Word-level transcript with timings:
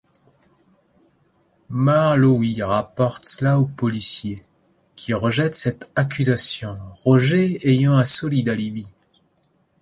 Marlowe 1.69 2.57
rapporte 2.61 3.27
cela 3.27 3.59
aux 3.59 3.67
policiers, 3.67 4.35
qui 4.95 5.13
rejettent 5.13 5.53
cette 5.53 5.91
accusation, 5.95 6.75
Roger 7.03 7.59
ayant 7.69 7.93
un 7.93 8.03
solide 8.03 8.49
alibi. 8.49 8.87